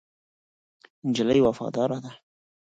[1.07, 2.11] نجلۍ وفاداره ده.